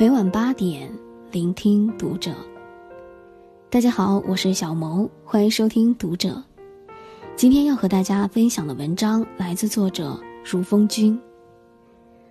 [0.00, 0.88] 每晚八点，
[1.32, 2.32] 聆听读者。
[3.68, 6.40] 大家好，我是小萌，欢迎收听读者。
[7.34, 11.20] 今天要和大家分享的文章来自作者如风君。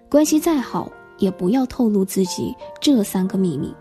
[0.08, 3.76] 关系再好，也不要透露自己这三个秘密。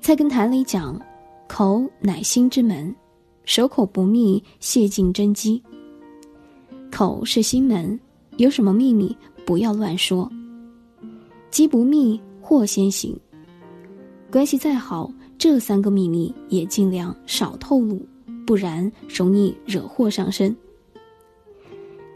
[0.00, 0.98] 菜根谭里讲
[1.46, 2.96] ：“口乃心之门，
[3.44, 5.62] 守口不密，泄尽真机。”
[6.90, 8.00] 口是心门，
[8.38, 9.14] 有什么秘密
[9.44, 10.26] 不要乱说。
[11.50, 12.18] 机不密。
[12.50, 13.16] 祸先行。
[14.28, 18.04] 关系再好，这三个秘密也尽量少透露，
[18.44, 20.54] 不然容易惹祸上身。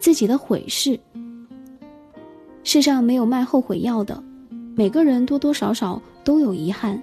[0.01, 0.99] 自己的悔事，
[2.65, 4.21] 世上没有卖后悔药的，
[4.75, 7.01] 每个人多多少少都有遗憾，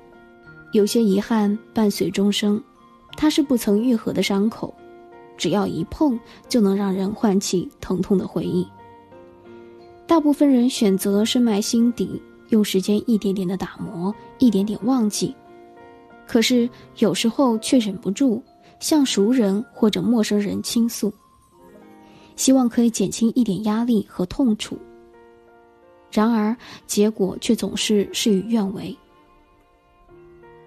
[0.73, 2.61] 有些遗憾伴随终生，
[3.15, 4.73] 它是不曾愈合的伤口，
[5.37, 8.67] 只要一碰就能让人唤起疼痛的回忆。
[10.05, 12.21] 大部分人选择深埋心底。
[12.51, 15.35] 用时间一点点的打磨，一点点忘记，
[16.27, 18.41] 可是有时候却忍不住
[18.79, 21.11] 向熟人或者陌生人倾诉，
[22.35, 24.77] 希望可以减轻一点压力和痛楚。
[26.11, 28.95] 然而结果却总是事与愿违。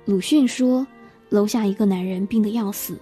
[0.07, 0.87] 鲁迅说
[1.29, 2.99] ：“楼下一个男人病得要死，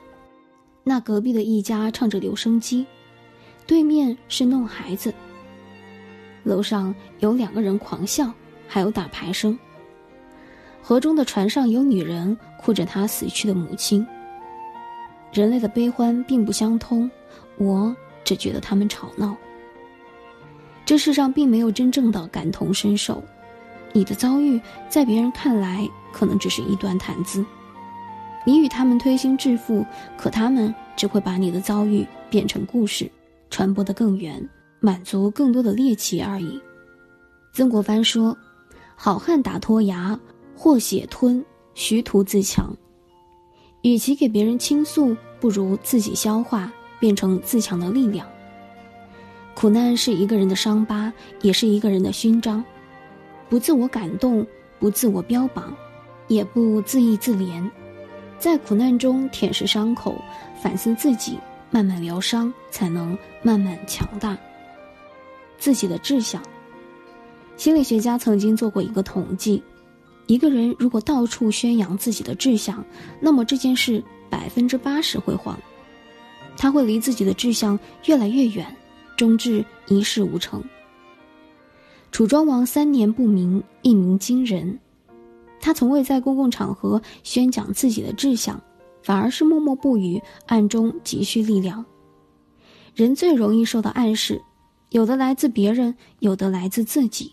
[0.82, 2.84] 那隔壁的一家唱着留声机，
[3.64, 5.14] 对面是弄孩子，
[6.42, 8.32] 楼上有两个人狂笑。”
[8.72, 9.58] 还有打牌声。
[10.80, 14.06] 河中的船上有女人哭着她死去的母亲。
[15.30, 17.10] 人类的悲欢并不相通，
[17.58, 19.36] 我只觉得他们吵闹。
[20.86, 23.22] 这世上并没有真正的感同身受，
[23.92, 27.44] 你的遭遇在别人看来可能只是一段谈资，
[28.46, 29.84] 你与他们推心置腹，
[30.16, 33.10] 可他们只会把你的遭遇变成故事，
[33.50, 34.48] 传播得更远，
[34.80, 36.58] 满足更多的猎奇而已。
[37.52, 38.34] 曾国藩说。
[39.04, 40.16] 好汉打脱牙，
[40.56, 42.72] 或血吞，徐图自强。
[43.80, 48.24] 与其给别人倾诉，不如自己消化，变成自强的力量。
[49.56, 52.64] 苦难是一个人的伤疤，也是一个人的勋章。
[53.48, 54.46] 不自我感动，
[54.78, 55.76] 不自我标榜，
[56.28, 57.68] 也不自意自怜，
[58.38, 60.14] 在苦难中舔舐伤口，
[60.62, 61.36] 反思自己，
[61.72, 64.38] 慢慢疗伤，才能慢慢强大。
[65.58, 66.40] 自己的志向。
[67.56, 69.62] 心理学家曾经做过一个统计：
[70.26, 72.84] 一个人如果到处宣扬自己的志向，
[73.20, 75.58] 那么这件事百分之八十会黄，
[76.56, 78.66] 他会离自己的志向越来越远，
[79.16, 80.62] 终至一事无成。
[82.10, 84.78] 楚庄王三年不鸣，一鸣惊人。
[85.60, 88.60] 他从未在公共场合宣讲自己的志向，
[89.02, 91.84] 反而是默默不语，暗中积蓄力量。
[92.94, 94.42] 人最容易受到暗示，
[94.90, 97.32] 有的来自别人，有的来自自己。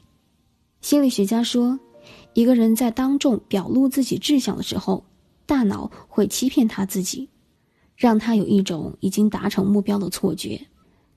[0.81, 1.77] 心理学家说，
[2.33, 5.03] 一个人在当众表露自己志向的时候，
[5.45, 7.29] 大脑会欺骗他自己，
[7.95, 10.61] 让他有一种已经达成目标的错觉，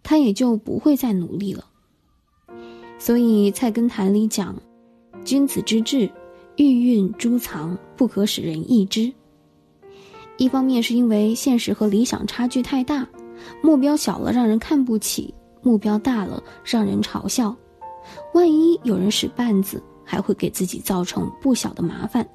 [0.02, 1.64] 他也就不会再努力了。
[2.98, 4.60] 所以《菜根谭》里讲
[5.24, 6.10] ：“君子之志，
[6.56, 9.12] 欲蕴诸藏，不可使人易之。”
[10.38, 13.06] 一方面是因为现实和理想差距太大，
[13.62, 17.56] 目标小了让人看不起，目标大了让人嘲笑。
[18.34, 22.26] 万一有人使绊子，还会给自己造成不小的麻烦。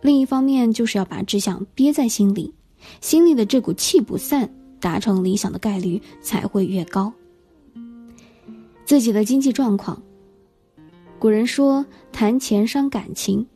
[0.00, 2.52] 另一方面，就是要把志向憋在心里，
[3.00, 4.48] 心里的这股气不散，
[4.80, 7.12] 达成理想的概率才会越高。
[8.84, 10.02] 自己的经济状况，
[11.18, 13.46] 古人说谈钱伤感情，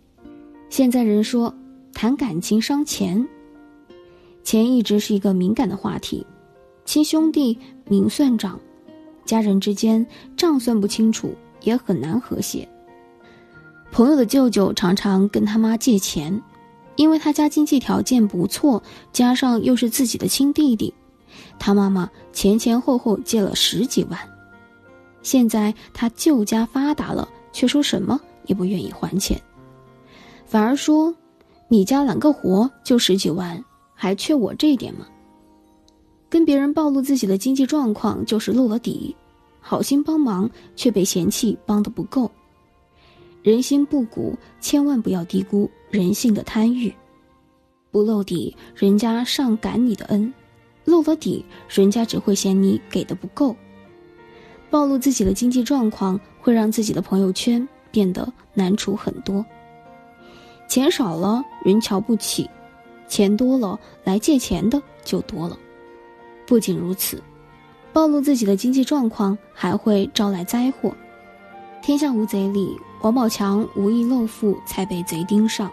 [0.71, 1.55] 现在人说
[1.93, 3.29] 谈感情伤钱。
[4.43, 6.27] 钱一直是一个敏感的话题，
[6.87, 8.59] 亲兄弟明算账。
[9.29, 10.07] 家人之间
[10.39, 12.67] 账算不清楚，也很难和谐。
[13.93, 16.43] 朋友的舅舅常常跟他妈借钱，
[16.97, 20.95] 因为他家经济条件不错，加上又是自己的亲弟弟，
[21.59, 24.19] 他妈妈前前后后借了十几万。
[25.23, 29.39] 现在他舅家发达了，却说什么也不愿意还钱，
[30.47, 31.15] 反而说
[31.69, 33.63] ：“你家揽个活就十几万，
[33.93, 35.07] 还缺我这一点吗？”
[36.31, 39.17] 跟别人暴露自己的经济状况，就是露了底，
[39.61, 42.31] 好心帮忙却被嫌弃帮的不够。
[43.43, 46.93] 人心不古，千万不要低估人性的贪欲。
[47.91, 50.31] 不露底，人家上感你的恩；
[50.85, 53.57] 露了底，人家只会嫌你给的不够。
[54.69, 59.43] 暴露自己的经济状况，会让自己的朋友圈变得难处很多。
[60.69, 62.45] 钱少了，人瞧不起；
[63.09, 65.59] 钱多了，来借钱的就多了。
[66.49, 67.23] 不仅如此，
[67.93, 70.89] 暴露自己的经济状况还会招来灾祸。
[71.85, 75.71] 《天下无贼》里，王宝强无意露富，才被贼盯上，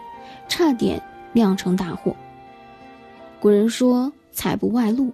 [0.48, 1.02] 差点
[1.32, 2.14] 酿成大祸。
[3.40, 5.10] 古人说：“财不外露，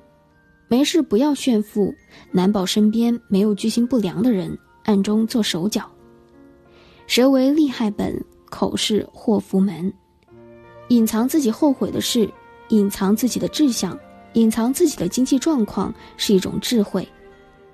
[0.66, 1.94] 没事不要炫富，
[2.32, 5.88] 难保身边没有居心不良的人暗中做手脚。”
[7.06, 8.20] 舌为利害本，
[8.50, 9.92] 口是祸福门。
[10.88, 12.28] 隐藏自己后悔的事，
[12.70, 13.96] 隐藏自己的志向，
[14.34, 17.06] 隐藏自己的经济状况，是一种智慧。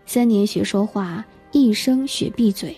[0.06, 2.76] 三年学说话，一生学闭嘴。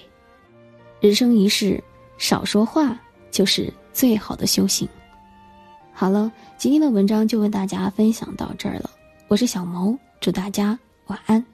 [1.00, 1.82] 人生一世，
[2.18, 2.98] 少说话
[3.30, 4.88] 就是最好的修行。
[5.92, 8.90] 好了，今天的文章就为大家分享到这儿了。
[9.28, 11.44] 我是小萌，祝大家晚安。